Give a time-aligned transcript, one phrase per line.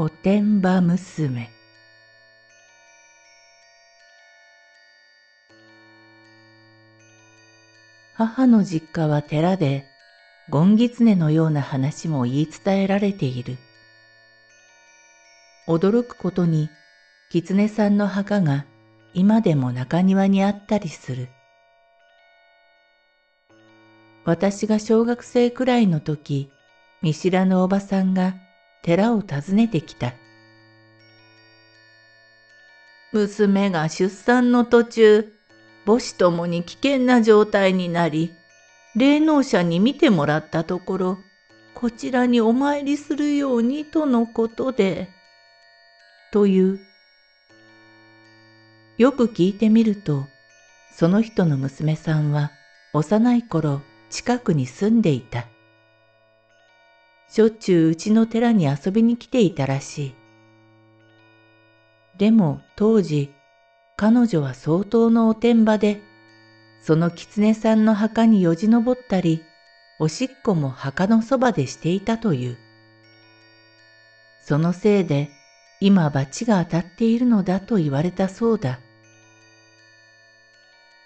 [0.00, 1.50] おてんば娘
[8.14, 9.86] 母の実家は寺で、
[10.50, 13.58] ゴンギツネのような話も言い伝えられている。
[15.66, 16.70] 驚くことに、
[17.32, 18.66] 狐さんの墓が
[19.14, 21.28] 今でも中庭にあったりする。
[24.24, 26.52] 私が小学生くらいの時、
[27.02, 28.36] 見知らぬおばさんが
[28.82, 30.14] 寺を訪ねてきた。
[33.12, 35.32] 娘が出産の途中、
[35.86, 38.32] 母子ともに危険な状態になり、
[38.94, 41.18] 霊能者に見てもらったところ、
[41.74, 45.08] こちらにお参りするようにとのことで、
[46.32, 46.80] という。
[48.98, 50.26] よく聞いてみると、
[50.94, 52.50] その人の娘さんは
[52.92, 55.46] 幼い頃近くに住んでいた。
[57.28, 60.14] しょっちゅううちの寺に遊びに来ていたらしい。
[62.16, 63.30] でも当時、
[63.96, 66.00] 彼女は相当のおてんばで、
[66.80, 69.42] その狐さんの墓によじ登ったり、
[70.00, 72.58] おしっこも墓のそばでしていたという。
[74.42, 75.30] そのせいで、
[75.80, 78.80] 今罰が当たっているのだと言われたそうだ。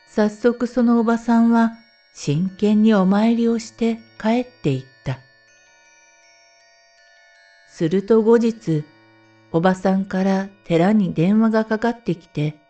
[0.06, 1.72] 早速そのおばさんは
[2.14, 4.91] 真剣にお参りをして帰っていった。
[7.72, 8.84] すると後日、
[9.50, 12.60] おばさんから寺に電話がかかってきて、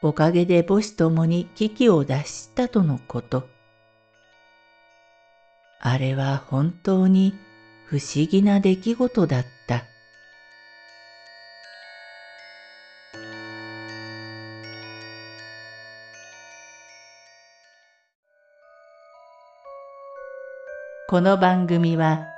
[0.00, 3.48] おかげで母子ともに危機を脱したとのこと。
[5.80, 7.34] あれは本当に
[7.86, 9.82] 不思議な出来事だった。
[21.08, 22.37] この番組は